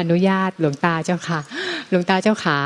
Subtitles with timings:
[0.00, 1.40] ออนุญาตหลวงตาเจ้าค่ะ
[1.88, 2.58] หลวงตาเจ้าขา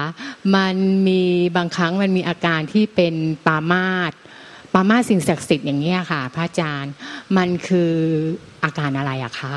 [0.56, 0.76] มัน
[1.08, 1.22] มี
[1.56, 3.14] บางครั้งมันมีอาการที่เป็น
[3.46, 4.12] ปามาต
[4.72, 6.92] ปามาสิ่งศักดิ์สิทธิ์อย่างเงี้ยค่ะ พระอาจารย์
[7.36, 7.92] มันคือ
[8.64, 9.54] อาการอะไรอะคะ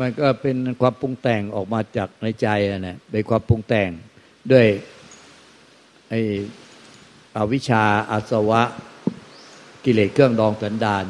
[0.00, 3.90] มันก็เป็นความปรุงแต่งออกมาจากในใจนะเป็นความปรุงแต่ง
[4.52, 4.66] ด้วย
[6.08, 6.20] ไอ้
[7.36, 8.62] อวิชชาอาสวะ
[9.84, 11.04] กิเลสเครื่องดองสันดาน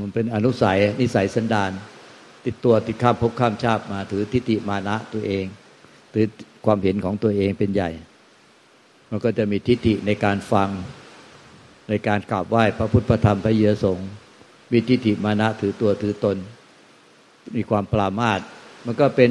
[0.00, 1.70] มันเป็นอนุสัยนิสัยสันดาน
[2.46, 5.44] ติดตัวติดข้ามภพข้ามชาติมา ถือทิฏฐิมานะตัวเอง
[6.12, 6.26] ถือ
[6.64, 7.90] ความเห็นของตัวเองเป็นใหญ่
[9.10, 10.68] มันก็จะมีทิฏฐิในการฟัง
[11.88, 14.08] ในการกราบไหว้พระพุทธพระธรรมพระเยสงฆ์
[14.72, 16.36] มีทิฏฐิมานะถือตัวถือตน
[17.56, 18.40] มีความปรามาส
[18.86, 19.30] มันก็เป็น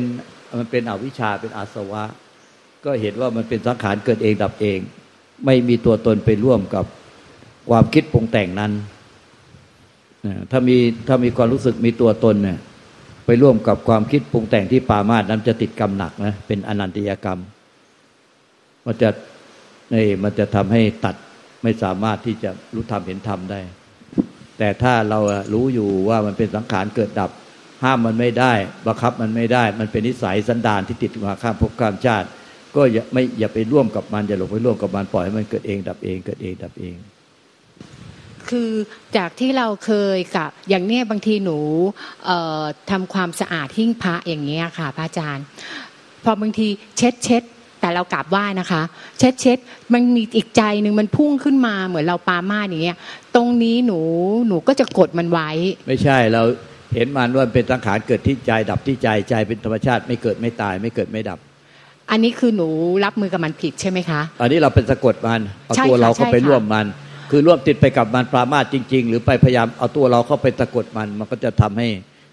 [0.57, 2.03] มันเป็นอวิชชาเป็นอาสวะ
[2.85, 4.79] ก็เห็นว่ามันเป็นสังขารเกิดเองดับเอง
[5.45, 6.85] ไม่มีตัวตนไปร่วมกับ
[7.69, 8.71] ความคิดปรุงแต่งนั้น
[10.51, 12.57] ถ้ามีถ้ามีความรู้สึกมีตัวตนเนี่ย
[13.25, 17.39] ไปร่วมกับความคิดปรุงแต่งที่ปามาสนั้นจะติดกรรมหนักนะเป็นอนันตยกรรม
[18.85, 19.09] มันจะ
[19.93, 21.15] นี่มันจะทำให้ตัด
[21.63, 23.59] ไม่สามารถที่จะรู้ธรรมเห็นธรรมได้
[24.57, 25.19] แต่ถ้าเรา
[25.53, 27.31] รู้อยู่ว่ามันเป็นสังขารเกิดดับ
[27.83, 28.53] ห้ามมันไม่ได้
[28.87, 32.27] บังคับมันไม่ได้ มันเป็นนิสัยสันดานที่ติดมาข้ามภพข้ามชาติ
[32.75, 36.95] ก็อย่าไม่อย่าไปร่วมกับมันอย่าหลงไปร่วมกับมันปล่อยให้มันเกิดเองดับเองเกิดเองดับเอง
[38.53, 38.71] คือ
[39.17, 41.57] จากที่เราเคยกับอย่างเนี้ยบางทีหนู
[42.91, 45.45] ทำความสะอาดหิ้งพระอย่างเงี้ยค่ะ พระอาจารย์
[46.23, 47.43] พอบางทีเช็ดเช็ด
[47.79, 48.81] แต่เรากราบไหว้นะคะ
[49.19, 49.57] เช็ดเช็ด
[49.93, 52.97] มันมีอีกใจหนึ่งมันพุ่งขึ้นมาเหมือนเราปามาอย่างเงี้ย
[53.35, 53.99] ตรงนี้หนู
[54.47, 55.49] หนูก็จะกดมันไว้
[55.87, 56.41] ไม่ใช่เรา
[56.95, 61.39] เห็นมันว่าเป็นสังขารเกิดที่ใจดับที่ใจใจเป็นธรรมชาติไม่เกิดไม่ตายไม่เกิดไม่ดับ
[62.11, 62.67] อันนี้คือหนู
[63.05, 66.85] รับมือกับมันผิดใช่ไหมคะ อันนี้เราเป็นสะกดมันเอาตัวเราเข้าไปร่วมมัน
[67.35, 71.87] คือร่วมติดไปกับมันปรามาสจริง ๆ หรือไปพยายามเอาตัวเราเข้าไปตะกดมัน มันก็จะทำให้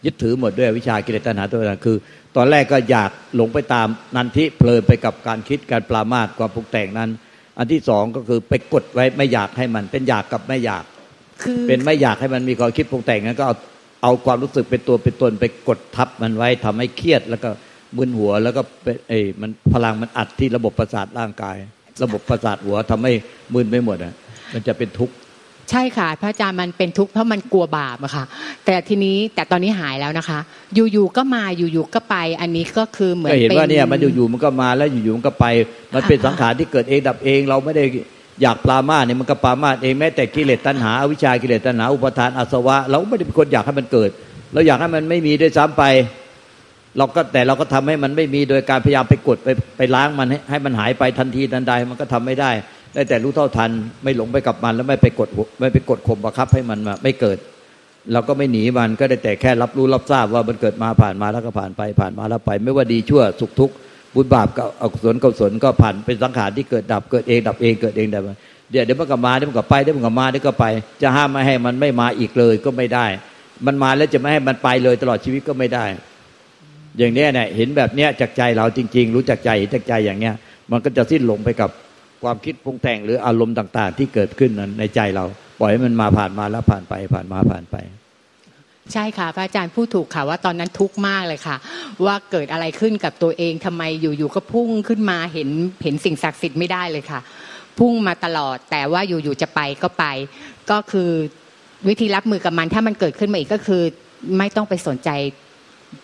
[0.04, 1.96] ยึดถือหมดด้วยวิชากิเลสตัณหาตัวนั้นคือ
[2.36, 7.10] ตอนแรกก็อยากหลงไปตามนันทิเพลินไปกับการคิดการปรามาสความปรุงแต่งนั้น
[7.58, 10.84] อันที่สองก็คือไปกดไว้ไม่อยากให้มัน เป็นอยากกับไม่อยาก
[11.66, 13.56] เป็นไม่อยากให้มันมีความคิดปรุงแต่งนั้นก็เอา
[14.02, 17.48] เอาความรู้สึกเป็นตัวเป็นตนไปกดทับมันไว้ทำให้เครียดแล้วก็
[17.96, 18.62] มึนหัวแล้วก็
[19.08, 21.56] เอ้มันพลังมันอัดที่ระบบประสาทร่างกาย
[22.02, 23.12] ระบบประสาทหัวทำให้
[23.54, 24.14] มึนไปหมดอะ
[24.54, 25.14] มันจะเป็นทุกข์
[25.70, 28.24] ใช่ค่ะ พระอาจารย์มันเป็นทุกข์เพราะมันกลัวบาปอะค่ะ
[28.64, 30.38] แต่ทีนี้แต่ตอนนี้หายแล้วนะคะ
[30.92, 35.46] อยู่ๆก็มาอยู่ๆก็ไป อันนี้ก็คือเหมือนเห็นว่าเนี่ยมันอยู่ๆมันก็มาแล้วอยู่ๆมันก็ไป
[35.94, 37.84] มันเป็นสังขารที่เกิดเองดับเอง เราไม่ได้
[38.42, 44.10] อยากปลามาเนี่ยมันก็ปลามาเองแม้แต่กิเลสตัณหาอวิชากิเลสตัณหาอุปทานอาสวะ เราไม่ได้เป็นคนอยากให้มันเกิด
[44.52, 45.84] เราอยากให้มันไม่มีด้วยซ้ำไป
[46.98, 52.50] เราก็แต่เราก็ทำให้มันไม่มีโดยการพยายามไปกดไปไปล้างมันให้ให้มันหายไปทันทีทันใดมันก็ทำไม่ได้
[52.94, 53.70] ได้แต่รู้เท่าทัน
[54.04, 55.28] ไม่หลงไปกับมัน แล้วไม่ไปกด
[55.60, 57.38] ไม่ไปกดข่มบังคับให้มันมาไม่เกิด
[58.12, 63.74] เราก็ไม่หนีมันก็ได้แต่แค่รับรู้รับทราบว่ามันเกิดมาผ่านมาแล้วก็ผ่านไปผ่านมาแล้วไป ไม่ว่าดีชั่วสุขทุกข์
[64.14, 68.22] บุญบาปก็อกุศลกุศลก็ผ่านเป็นสังขารที่เกิดดับเกิดเองดับเองเกิดเองดับ
[68.70, 70.64] เดี๋ยวเดี๋ยวมันก็มาเดี๋ยวมันก็ไปเดี๋ยวมันก็มาเดี๋ยวก็ไป
[71.02, 73.06] จะห้ามไม่ให้มันไม่มาอีกเลยก็ไม่ได้
[73.66, 75.84] มันมาแล้วจะไม่ให้มันไปเลยตลอดชีวิตก็ไม่ได้
[76.98, 80.34] อย่างนี้เนี่ยเห็นแบบเนี้ยจากใจเราจริง ๆ รู้จักใจเห็นจากใจอย่างเนี้ย
[80.70, 81.70] มันก็จะสิ้นลงไปกับ
[82.22, 85.24] ความคิดปรุงแต่งหรืออารมณ์ต่าง ๆ ที่เกิดขึ้นในใจเรา
[85.60, 87.76] ปล่อยให้มันมาผ่านมาแล้วผ่านไปผ่านมาผ่านไป
[88.92, 91.56] ใช่ค่ะพระอาจารย์พูดถูกค่ะว่าตอนนั้นทุกข์มากเลยค่ะ
[92.06, 95.48] ว่าเกิดอะไรขึ้นกับตัวเองทำไมอยู่ๆก็พุ่งขึ้นมาเห็น
[95.82, 97.20] เห็นสิ่งศักดิ์สิทธิ์ไม่ได้เลยค่ะ
[97.78, 100.04] พุ่งมาตลอดแต่ว่าอยู่ๆจะไปก็ไป
[100.70, 101.10] ก็คือ
[101.88, 103.82] วิธีรับมือกับมันถ้ามันเกิดขึ้นมาอีกก็คือ
[104.38, 105.10] ไม่ต้องไปสนใจ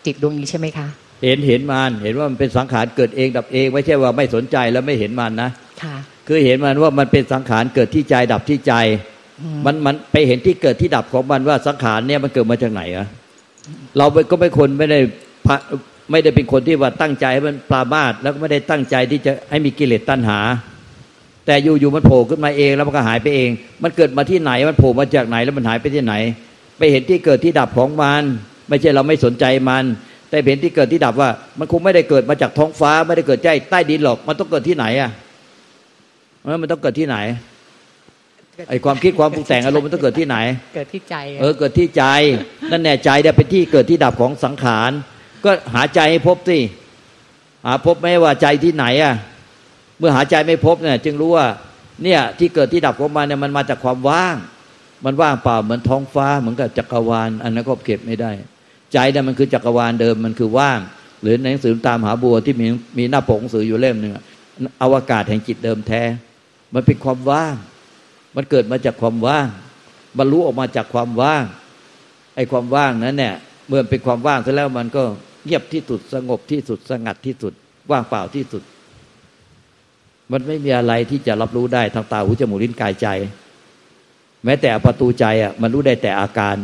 [0.05, 0.87] จิตดวงนี้ใช่ไหมคะ
[1.23, 5.51] เห็นเห็นมันเห็นว่ามันเป็นสังขารเกิดเองดับเอง ไม่ใช่ว่าไม่สนใจแล้วไม่เห็นมันนะ
[6.27, 8.75] คือเห็นมันว่ามันเป็นสังขารเกิดที่ใจดับที่ใจ
[9.67, 13.07] มันมันไปเห็นที่เกิดที่ดับของมันว่าสังขารเนี่ยมันเกิดมาจากไหนอะ
[13.99, 15.01] เราก็ไม่คนไม่ได้
[16.11, 20.39] ไม่ได้เป็นคนที่ว่าตั้งใจให้มันปรามาสแล้วก็ไม่ได้ตั้งใจที่จะให้มีกิเลสตัณหา
[21.47, 23.51] แต่อยู่ๆมันโผล่ขึ้นมาเองแล้วมันก็หายไปเอง
[23.83, 26.15] มันเกิดมาที่ไหนมันโผล่มาจากไหนแล้วมันหายไปที่ไหน
[26.79, 28.23] ไปเห็นที่เกิดที่ดับของมัน
[28.69, 29.85] ไม่ใช่เราไม่สนใจมัน
[30.31, 35.11] แต่เห็นที่เกิดที่ดับว่า มันคงไม่ได้เกิดมาจากท้องฟ้า ไม่ได้เกิดใจใต้ดินหรอก มันต้องเกิดที่ไหนอะ
[36.63, 37.19] มันต้องเกิดที่ไหน
[38.69, 40.37] ไอความคิดความปรุงแต่งอารมณ์มันต้องเกิดที่ไหน
[40.75, 42.05] เกิดที่ใจ เออเกิดที่ใจ
[42.71, 44.91] นั่นแน่ใจเนี่ยเป็นที่เกิดที่ดับของสังขาร
[45.45, 46.59] ก็หาใจให้พบสิ
[47.67, 49.15] หาพบไม่ว่าใจที่ไหนอะ
[49.99, 51.47] เมื่อหาใจไม่พบเนี่ย จึงรู้ว่า
[52.03, 54.37] เนี่ยที่เกิดที่ดับของมันเนี่ยมันมาจากความว่าง
[55.05, 58.31] มันว่างเปล่าเหมือนท้องฟ้าเหมือนกับจักรวาลอันนั้นก็เก็บไม่ได้
[58.93, 60.79] ใจเนี่ยมันคือจักรวาลเดิมมันคือว่าง
[61.23, 62.67] หรือในหนังสือตามหาบัวที่มี
[62.99, 64.13] มีหน้าปกหนังสืออยู่เล่มหนึ่ง
[64.83, 66.03] อวกาศแห่งจิตเดิมแท้
[66.77, 67.55] มันเป็นความว่าง
[68.37, 69.49] มันเกิดมาจากความว่าง
[70.19, 71.45] บรรลุออกมาจากความว่าง
[72.37, 73.35] ไอ้ความว่างนั้นเนี่ย
[73.69, 75.03] เมื่อเป็นความว่างเสร็จแล้วมันก็
[75.45, 77.53] เงียบที่สุดสงบที่สุดสงัดที่สุด
[77.91, 78.63] ว่างเปล่าที่สุด
[80.33, 83.09] มันไม่มีอะไรที่จะรับรู้ได้ทางตาหูจมูกลิ้นกายใจ
[84.45, 86.57] แม้แต่ประตูใจอะ มันรู้ได้แต่อาการ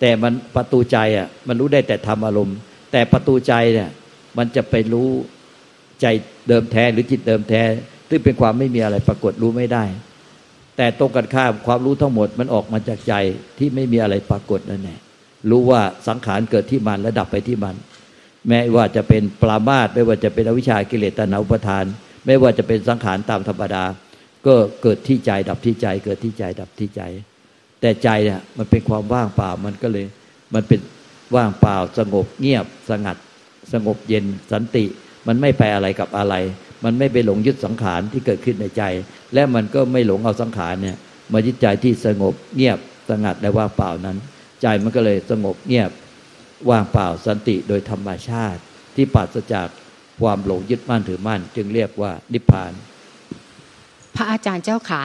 [0.00, 2.56] แต่มันประตูใจอะ มันรู้ได้แต่ธรรมอารมณ์
[2.92, 3.90] แต่ประตูใจเนี่ย
[4.38, 5.08] มันจะไปรู้
[6.00, 6.06] ใจ
[6.48, 7.62] เดิมแท้หรือจิตเดิมแท้
[8.14, 9.84] ซึ่งเป็นความไม่มีอะไรปรากฏรู้ไม่ได้
[10.76, 13.14] แต่ตรงกันข้ามความรู้ทั้งหมดมันออกมาจากใจ
[13.58, 14.98] ที่ไม่มีอะไรปรากฏนั่นแหละ
[15.50, 17.74] รู้ว่าสังขารเกิดที่มันและดับไปที่มัน
[18.48, 21.84] แม้ว่าจะเป็นปรามาตไม่ว่าจะเป็นอวิชากิเลสตนาอุปทาน
[22.26, 23.84] ไม่ว่าจะเป็นสังขารตามธรรมดา
[24.46, 27.02] ก็เกิดที่ใจดับที่ใจ เกิดที่ใจดับที่ใจ
[27.80, 30.06] แต่ใจเนี่ยมันเป็นความว่างเปล่ามันก็เลย
[30.54, 30.80] มันเป็น
[31.36, 33.16] ว่างเปล่าสงบเงียบสงัด
[33.72, 34.84] สงบเย็นสันติ
[35.26, 36.34] มันไม่ไปอะไรกับอะไร
[36.84, 38.82] มันไม่ไปหลงยึดสังขารที่เกิดขึ้นในใจ
[39.34, 40.96] และมันก็ไม่หลงเอาสังขารเนี่ย
[41.32, 42.78] มายึดใจที่สงบเงียบ
[43.10, 44.18] สงัดและว่างเปล่านั้น
[44.62, 45.90] ใจมันก็เลยสงบเงียบ
[46.70, 48.60] ว่างเปล่าสันติโดยธรรมชาติ
[48.94, 49.68] ที่ปราศจาก
[50.20, 52.72] ความหลงยึดมั่นถือมั่น จึงเรียกว่านิพพาน
[54.16, 55.02] พระอาจารย์เจ้าขา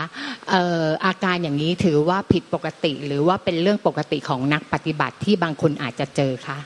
[1.06, 6.58] อาการอย่างนี้ถือว่าผิดปกติ หรือว่าเป็นเรื่องปกติของนักปฏิบัติที่บางคนอาจจะเจอคะ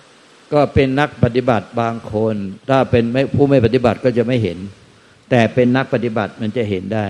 [0.53, 2.35] ก็เป็นนักปฏิบัติบางคน
[2.69, 4.57] ถ้าเป็นไม่ผู้ไม่ปฏิบัติก็จะไม่เห็น
[5.31, 7.05] แต่เป็นนักปฏิบัติมันจะเห็นได้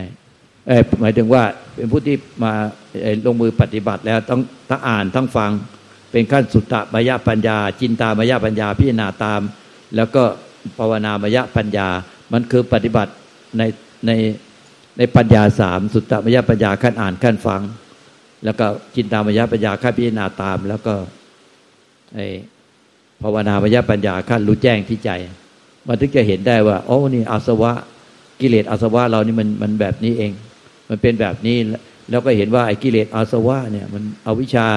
[0.99, 1.43] หมายถึงว่า
[1.75, 2.53] เป็นผู้ที่มา
[3.25, 5.51] ลงมือปฏิบัติแล้วต้องทั้งอ่านทั้งฟัง
[6.11, 9.41] เป็นขั้นสุตตมยปัญญา จินตามยปัญญาพิจารณาตาม
[9.95, 10.23] แล้วก็
[10.77, 11.87] ภาวนามยปัญญา
[12.33, 13.11] มันคือปฏิบัติ
[13.57, 13.61] ใน
[14.07, 14.11] ใน
[14.97, 17.61] ในปัญญาสามสุตตมยปัญญาขั้นอ่านขั้นฟัง
[18.45, 18.65] แล้วก็
[18.95, 20.93] จินตามยปัญญาขั้นพิจารณาตาม แล้วก็
[22.15, 22.19] ไอ
[23.21, 25.11] ภาวนามยปัญญาขั้นรู้แจ้งที่ใจ
[25.87, 27.73] มันถึงจะเห็นได้ว่าโอ้นี่อาสวะ
[28.41, 30.31] กิเลสอาสวะเรานี่มันมันแบบนี้เอง
[30.89, 31.57] มันเป็นแบบนี้
[32.09, 34.67] แล้วก็เห็นว่าไอ้กิเลสอาสวะเนี่ยมันอวิชชา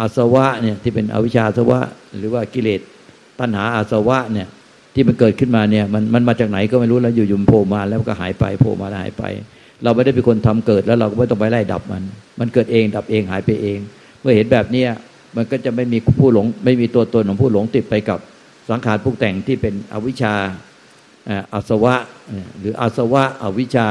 [0.00, 1.80] อาสวะเนี่ยที่เป็นอวิชชาสวะ
[2.18, 2.80] หรือว่ากิเลส
[3.38, 4.48] ตัณหาอาสวะเนี่ย
[4.94, 9.24] ที่มันเกิดขึ้นมาเนี่ยมันมันมาจากไหนก็ไม่รู้แล้วอยู่ยุ่มโผล่มาแล้วก็หายไปโผล่มาแล้วหายไป
[9.84, 12.02] เราไม่ได้เป็นคนทำเกิดแล้วเราก็ไม่ต้องไปไล่ดับมัน
[12.40, 13.78] มันเกิดเองดับเองหายไปเอง
[14.20, 14.88] เมื่อเห็นแบบเนี้ย
[15.36, 18.18] มันก็จะไม่มีผู้หลง ไม่มีตัวตนของผู้หลงติดไปกับ
[18.70, 20.34] สังขารพวกแต่งที่เป็นอวิชชา
[21.54, 21.94] อาสวะ
[22.58, 23.88] หรืออาสวะอวิชา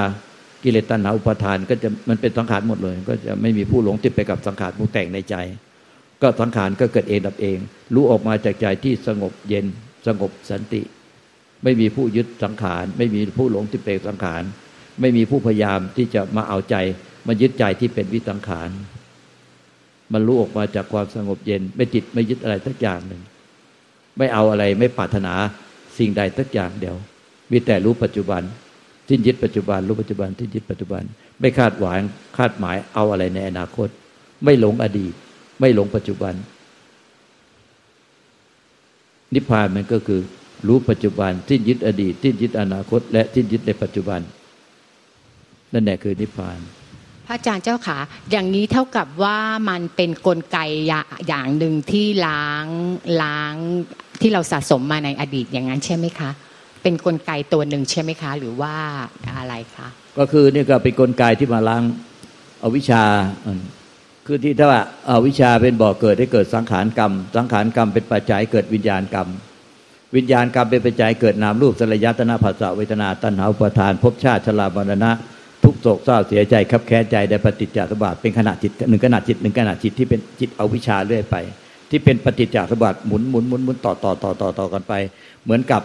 [0.64, 5.36] กิเลสตัณหาอุปาทานก็จะมันเป็นสังขารหมดเลย ก็จะไม่มีผู้หลงติดไปกับสังขารผู้แต่งในใจ
[6.22, 7.58] ก็สังขารก็เกิดเองดับเอง
[7.94, 9.66] รู้ออกมาจากใจที่สงบเย็น
[10.08, 10.82] สงบสันติ
[11.64, 14.44] ไม่มีผู้ยึดสังขาร ไม่มีผู้หลงติดไปสังขาร
[15.02, 16.76] ไม่มีผู้พยายามที่จะมาเอาใจ
[17.28, 18.70] มายึดใจที่เป็นวิสังขาร
[20.14, 23.22] มันรู้ออกมาจากความสงบเย็น ไม่จิตไม่ยึดอะไรสักอย่างหนึ่ง
[24.18, 25.34] ไม่เอาอะไรไม่ปรารถนา
[25.98, 26.96] สิ่งใดสักอย่างเดียว
[27.52, 28.42] มีแต่รู้ปัจจุบัน
[29.10, 31.04] สิ้นยึดปัจจุบัน รู้ปัจจุบันสิ้นยึดปัจจุบัน
[31.40, 32.00] ไม่คาดหวัง
[32.38, 33.88] คาดหมายเอาอะไรในอนาคต
[34.44, 35.14] ไม่หลงอดีต
[35.60, 36.34] ไม่หลงปัจจุบัน
[39.34, 40.22] นิพพานมันก็คือ
[40.68, 44.22] รู้ปัจจุบันสิ้นยึดอดีตสิ้นยึดอนาคต และสิ้นยึดในปัจจุบัน
[45.74, 46.60] นั่นแหละคือนิพพาน
[47.28, 47.98] พระอาจารย์เจ้าขา
[48.32, 49.38] อย่างนี้เท่ากับว่า
[49.70, 50.58] มันเป็นนกลไก
[51.28, 52.66] อย่างหนึ่งที่ล้าง
[53.24, 53.54] ล้าง
[54.22, 56.30] ที่เราสะสมมาในอดีตอย่างนั้นใช่ไหมคะ
[56.84, 58.74] เป็นนกลไกตัวหนึ่งใช่ไหมคะ หรือว่า
[59.38, 61.84] อะไรคะก็คือนี่ก็เป็นนกลไกที่มาล้าง
[62.64, 63.04] อวิชชา
[64.28, 69.28] คือที่ถ้าว่าอาวิชชาเป็นบ่อเกิดให้เกิดสังขารกรรม สังขารกรรมเป็นปัจจัยเกิดวิญญาณกรรม
[70.16, 75.12] วิญญาณกรรมเป็นปัจจัยเกิดนามรูปสัลยตนาภาษาเวทนาตัณหาอุปทานภพชาติชรามรณะ
[75.64, 81.36] ทุกโศกเศร้าเสียใจคับแค้นใจได้ปฏิจจสมบัติเป็นขณะจิตหนึ่งขณะจิตหนึ่งขณะจิตที่เป็นจิตอวิชชาเรื่อยไป
[81.90, 84.94] ที่เป็นปฏิจจสมบัติหมุนหมุนหมุนหมุนต่อต่อต่อต่อต่อกันไป
[85.44, 85.82] เหมือนกับ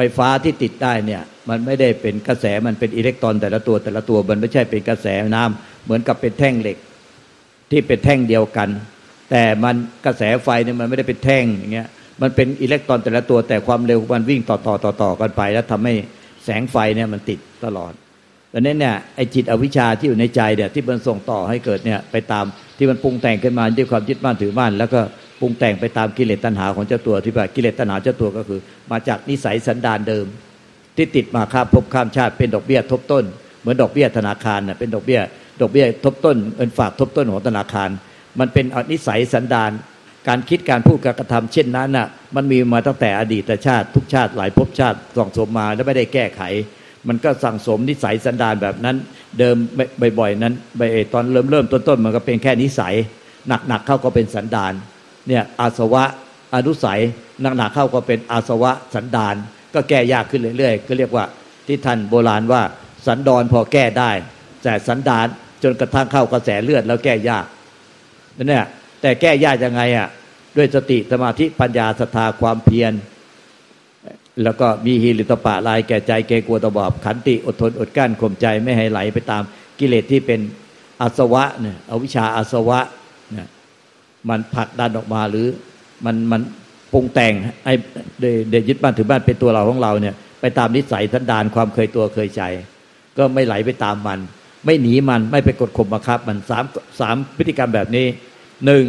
[0.00, 6.76] ไฟฟ้าที่ติดได้เนี่ยมันไม่ได้เป็นกระแสมันเป็นอิเล็กตรอนแต่ละตัวแต่ละตัวมันไม่ใช่เป็นกระแสน้ำเหมือนกับเป็นแท่งเหล็ก
[7.70, 8.68] ที่เป็นแท่งเดียวกัน
[9.30, 9.74] แต่มัน
[10.06, 11.88] กระแสไฟเนี่ยมันไม่ได้เป็นแท่งอย่างเงี้ย
[12.22, 15.94] มันเป็นอิเล็กตรอนแต่ละตัวแต่ความเร็วมันวิ่งต่อต่อต่อต่อกันไป แล้วทำให้
[16.44, 17.92] แสงไฟเนี่ยมันติดตลอด
[18.52, 22.44] ดังนั้นเนี่ยไอจิตอวิชชาที่อยู่ในใจเนี่ยที่มันส่งต่อให้เกิดเนี่ยไปตาม
[22.78, 25.00] ที่มันปรุงแต่งขึ้นมาด้วยความยึดมั่นถือมั่นแล้วก็
[25.40, 30.26] ปรุงแต่งไปตามกิเลสตัณหาของเจ้าตัวที่ว่ากิเลสตัณหาเจ้าตัวก็คือ มาจากนิสัยสันดานเดิม
[30.96, 33.24] ที่ติดมาข้ามภพข้ามชาติเป็นดอกเบี้ยทบต้น
[33.60, 35.20] เหมือนดอกเบี้ยธนาคารน่ะเป็นดอกเบี้ย
[35.60, 37.88] ดอกเบี้ยทบต้นเงินฝากทบต้นของธนาคาร
[38.40, 39.70] มันเป็นนิสัยสันดาน
[40.28, 46.42] การคิดการพูดการกระทำเช่นนั้นน่ะมันมีมาตั้งแต่อดีตชาติทุกชาติหลายภพชาติส่องสมมาแล้วไม่ได้แก้ไข
[47.08, 48.96] มันก็สั่งสมนิสัยสันดานแบบนั้น
[49.38, 49.56] เดิม
[50.18, 50.54] บ่อยๆนั้น
[51.12, 52.94] ตอนเริ่มเริ่มต้นๆมันก็เป็นแค่นิสัย
[53.68, 54.72] หนักๆเข้าก็เป็นสันดาน
[55.28, 56.04] เนี่ยอาสวะ
[56.54, 57.00] อนุสัย
[57.44, 59.34] นักหนาเข้าก็เป็นอาสวะสันดาน
[59.74, 61.24] ก็แก้ยากขึ้นเรื่อยๆก็เรียกว่า
[61.66, 62.62] ที่ท่านโบราณว่า
[63.06, 64.10] สันดอนพอแก้ได้
[64.62, 65.26] แต่สันดาน
[65.62, 67.46] จนกระทั่งเข้ากระแสเลือดแล้วแก้ยาก
[68.36, 68.64] นั่นเนี่ย
[69.00, 70.08] แต่แก้ยากยังไงอะ
[70.56, 72.92] ด้วยสติสมาธิปัญญาศรัทธาความเพียร
[74.42, 79.42] แล้วก็มีฮิริตปะลายแก่ใจเกกลัวตบอบ ขันติอดทนอดกั้นข่มใจไม่ให้ไหลไปตาม
[79.78, 80.40] กิเลสที่เป็น
[81.00, 82.80] อาสวะเนี่ยอวิชชาอาสวะ
[83.32, 83.46] เนี่ย
[84.30, 85.46] มันผลักดันออกมาหรือ
[86.04, 86.40] มันมัน
[86.92, 87.32] ปรุงแต่ง
[87.64, 87.74] ไอ้
[88.20, 92.42] เดยึดบ้านถือบ้านเป็นตัวเราของเราเนี่ย ไปตามนิสัยสันดานความเคยตัวเคยใจ
[93.18, 94.18] ก็ไม่ไหลไปตามมัน
[94.66, 96.64] ไม่หนีมันไม่ไปกดข่มบังคับ มันสาม
[97.00, 98.06] สามพฤติกรรมแบบนี้
[98.64, 98.84] หนึ่ง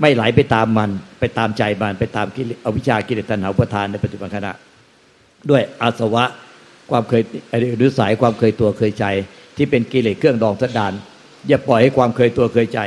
[0.00, 4.52] ไม่ไหลไปตามมัน ไปตามใจมัน ไปตามกิเลสอวิชากิเลสตัณหาประทานในปัจจุบันขณะ
[5.50, 6.24] ด้วยอาสวะ
[6.90, 7.22] ความเคย
[7.78, 9.06] หรือสายความเคยตัวเคยใจ
[9.56, 10.92] ที่เป็นกิเลสเครื่องดองสันดาน
[11.48, 12.80] อย่าปล่อยให้ความเคยตัวเคยใจ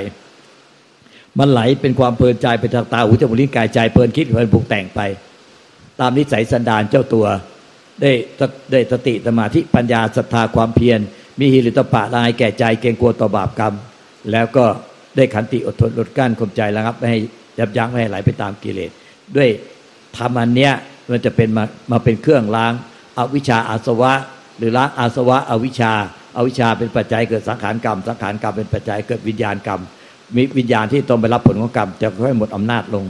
[1.40, 5.00] มันไหลเป็นความเพลินใจไปทางตาหูจมูกลิ้นกายใจเพลินคิดเพลินปรุงแต่งไป
[6.00, 7.26] ตามนิสัยสันดานเจ้าตัว
[8.02, 8.12] ได้
[8.72, 11.00] ได้สติสมาธิปัญญาศรัทธาความเพียร
[11.40, 13.74] มีหิริตปะลายแก่ใจเกรงกลัวต่อบาปกรรม
[14.32, 14.66] แล้วก็
[15.16, 17.20] ได้ขันติอดทนอดกั้นข่มใจแล้วครับไม่ให้
[17.60, 18.92] ยับยั้งไม่ให้ไหลไปตามกิเลส
[19.36, 19.50] ด้วย
[20.18, 20.74] ธรรมอันเนี้ย
[21.10, 22.74] มันจะเป็นมามาเป็นเครื่องล้าง
[23.18, 24.14] อวิชชาอาสวะ
[24.58, 25.94] หรือล้างอาสวะอวิชชา
[26.36, 29.82] อาวิชชาเป็นปัจจัยเกิดสังขารกรรม สังขารกรรมเป็นปัจจัยเกิดวิญญาณกรรม
[30.36, 33.06] มีวิญญาณที่ต้องไปรับผลของกรรมจะค่อยหมดอำนาจลง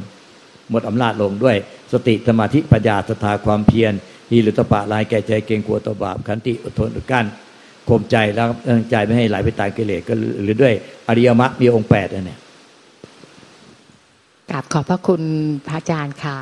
[0.71, 1.55] หมดอำนาจลงด้วย
[1.93, 3.93] สติสมาธิปัญญาศรัทธาความเพียร
[4.31, 7.25] ฮีรุตปะลายแก่ใจเกรงกลัวต่อบาปขันติอดทนอดกั้น
[7.89, 10.13] ข่มใจแล้วตั้งใจไม่ให้ไหลไปตามกิเลสก็
[10.43, 10.73] หรือด้วย
[11.07, 12.39] อริยมรรคมีองค์แปดเนี่ย
[14.51, 15.21] กราบขอบพระคุณ
[15.67, 16.37] พระอาจารย์ค่ะ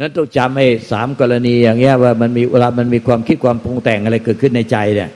[0.00, 5.10] นั้นต้องจำไอ้สามกรณีอย่างเงี้ยว่ามันมีเวลามันมีความคิดความปรุงแต่งอะไรเกิดขึ้นในใจเนี่ย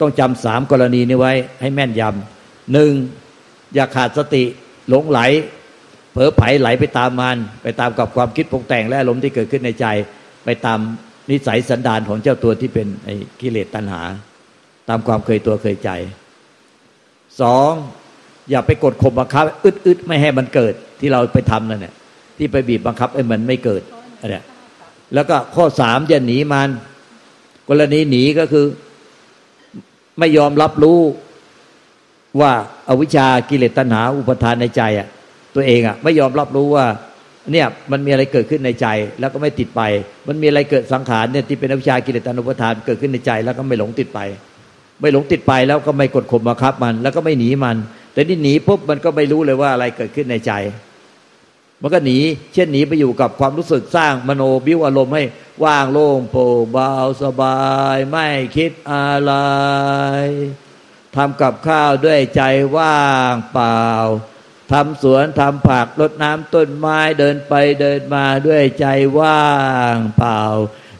[0.00, 2.92] ต้องจำสามกรณีนี้ไว้ให้แม่นยำหนึ่ง
[3.74, 4.44] อย่าขาดสติ
[4.88, 5.20] หลงไหล
[6.12, 9.86] เผลอไผลไหลไปตามมัน ไปตามกับความคิดปรุงแต่งและอารมณ์ที่เกิดขึ้นในใจ
[10.44, 10.78] ไปตาม
[11.30, 14.02] นิสัยสันดานของเจ้าตัวที่เป็นไอ้กิเลสตัณหา
[14.88, 15.90] ตามความเคยตัวเคยใจ
[17.40, 17.72] สอง
[18.50, 21.94] อย่าไปกดข่มบังคับ อึดๆไม่ให้มันเกิดที่เราไปทำนั่นแหละ
[22.38, 23.82] ที่ไปบีบบังคับไอ้มันไม่เกิด
[24.20, 24.38] อะไร
[25.14, 26.68] แล้วก็ข้อสามจะหนีมัน
[27.68, 28.64] กรณีหนีก็คือ
[30.18, 31.00] ไม่ยอมรับรู้
[32.40, 32.52] ว่า
[32.88, 35.08] อาวิชชากิเลสตัณหา อุปทานในใจอะ
[35.54, 36.86] ตัวเองอะ ไม่ยอมรับรู้ว่า
[37.52, 38.86] เนี่ยมันมีอะไรเกิดขึ้นในใจ
[39.20, 39.82] แล้วก็ไม่ติดไป
[40.28, 44.20] มันมีอะไรเกิดสังขารเนี่ยที่เป็นอวิชชากิเลสตัณหาอุปทานเกิดขึ้นในใจ แล้วก็ไม่หลงติดไป
[45.00, 47.76] ไม่หลงติดไปแล้วก็ไม่กดข่มบังคับมัน แล้วก็ไม่หนีมัน
[48.12, 50.52] แต่นี่หนีปุ๊บมันก็ไม่รู้เลยว่าอะไรเกิดขึ้นในใจ
[51.82, 52.18] มันก็หนี
[52.52, 55.24] เช่นหนีไปอยู่กับความรู้สึกสร้างมโนบิวอารมณ์ให้
[55.64, 56.92] ว่างโล่งโปร่งเบา
[57.22, 57.60] สบา
[57.94, 59.32] ย ไม่คิดอะไร
[61.16, 62.42] ทำกับข้าวด้วยใจ
[62.76, 63.84] ว่างเปล่า
[64.72, 68.86] ทำสวนทำผักรดน้ำต้นไม้เดินไปเดินมาด้วยใจ
[69.18, 69.48] ว่า
[69.94, 70.42] งเปล่า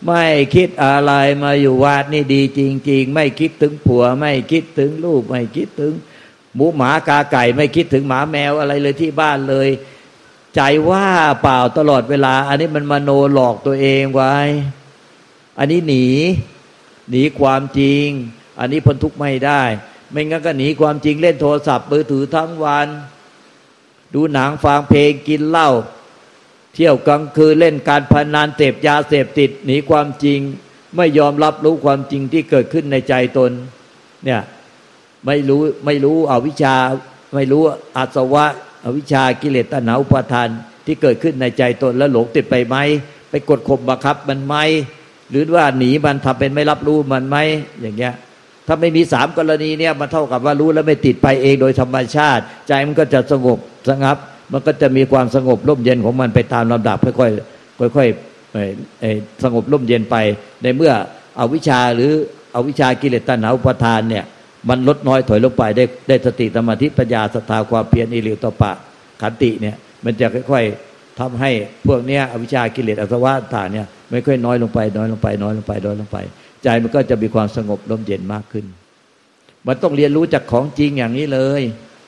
[0.06, 5.92] ไม่คิดอะไรมาอยู่วัดนี่ดีจริง ๆ ไม่คิดถึงผัว ไม่คิดถึงลูกไม่คิดถึง
[6.54, 9.68] หมูหมากาไก่ไม่คิดถึงหมาแมวอะไรเลยที่บ้านเลย
[10.58, 11.06] ใจว่า
[11.42, 14.36] เปล่าตลอดเวลา อันนี้มันมโนหลอกตัวเองไว้
[15.58, 16.06] อันนี้หนี
[17.10, 18.04] หนีความจริง
[18.60, 19.62] อันนี้พ้นทุกข์ไม่ได้
[20.10, 22.88] ไม่งั้นก็หนีความจริงเล่นโทรศัพท์มือถือทั้งวัน
[24.14, 25.70] ดูหนังฟังเพลงกินเหล้า
[26.74, 30.38] เที่ยวกลางคืนเล่นการพนันเสพยาเสพติด หนีความจริง
[30.96, 33.50] ไม่ยอมรับรู้ความจริงที่เกิดขึ้นในใจตน
[34.24, 34.42] เนี่ย
[35.26, 36.76] ไม่รู้ไม่รู้อวิชชา
[37.34, 37.62] ไม่รู้
[37.96, 38.46] อาสวะ
[38.84, 40.48] อวิชากิเลสตัณหาอุปาทาน
[40.86, 42.76] ที่เกิดขึ้นในใจตนแล้วหลงติดไปไหม
[43.30, 44.56] ไปกดข่มบังคับมันไหม
[45.30, 47.36] หรือว่าหนีมันทำเป็นไม่รับรู้มันไหม
[47.80, 48.14] อย่างเงี้ย
[48.66, 53.58] ถ้าไม่มีสามกรณีเนี่ยมันเท่ากับว่ารู้แล้วไม่ติดไปเองโดยธรรมชาติ ใจมันก็จะสงบ
[53.88, 54.16] สงับ
[54.52, 60.16] มันก็จะมีความสงบร่มเย็นของมันไปตามลำดับค่อยๆค่อยๆสงบร่มเย็นไป
[60.62, 60.92] ในเมื่อ
[61.38, 62.10] อวิชาหรือ
[62.54, 64.24] อวิชากิเลสตัณหาอุปาทานเนี่ย
[64.68, 68.72] มันลดน้อยถอยลงไปได้ได้สติสมาธิปัญญาศรัทธาความเพียรอิริวตปะ
[69.20, 71.50] ขันติเนี่ย มันจะค่อยๆทำให้
[71.86, 76.16] พวกเนี้ยอวิชากิเลสอสวะต่างเนี่ยไม่ค่อยน้อยลงไป น้อยลงไปน้อยลงไปน้อยลงไป
[76.62, 78.64] ใจมันก็จะมีความสงบลมเย็นมากขึ้น
[79.66, 81.62] มันต้องเรียนรู้จากของจริงอย่างนี้เลย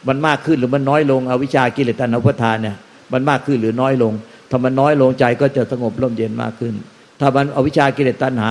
[0.09, 2.77] มันมากขึ้นหรือมันน้อยลงอวิชากิเลสตัณหาพุทานเนี่ย
[3.13, 4.13] มันมากขึ้นหรือน้อยลง
[4.51, 6.75] ถ้ามันน้อยลงใจก็จะสงบลมเย็นมากขึ้น
[7.21, 8.51] ถ้ามันอวิชากิเลสตัณหา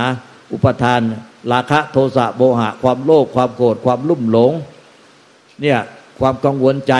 [0.52, 1.00] อุปทาน
[1.52, 4.52] ราคะโทสะโมหะ ความโลภความโกรธความลุ่มหลง
[5.60, 5.78] เนี่ย
[6.20, 6.94] ความกังวลใจ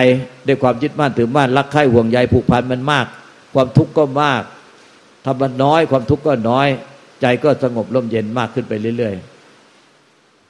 [0.47, 3.07] ด้วยความยึดมั่นถือมั่นรักใคร่ห่วงใยผูกพันมันมาก
[3.55, 4.43] ความทุกข์ก็มาก
[5.25, 6.69] ทำมันน้อย ความทุกข์ก็น้อย
[7.21, 9.15] ใจก็สงบร่มเย็นมากขึ้นไปเรื่อย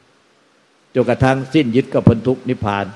[0.01, 2.87] ๆจนกระทั่งสิ้นยึดกับพ้นทุกข์นิพพาน